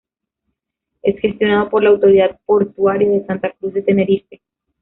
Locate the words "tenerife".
3.83-4.41